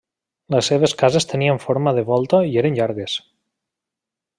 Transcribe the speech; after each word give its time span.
Les 0.55 0.69
seves 0.71 0.95
cases 1.01 1.29
tenien 1.33 1.61
forma 1.67 1.95
de 1.99 2.07
volta 2.11 2.43
i 2.55 2.59
eren 2.65 2.81
llargues. 2.83 3.23